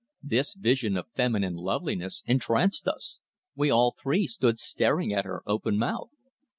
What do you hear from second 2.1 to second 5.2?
entranced us. We all three stood staring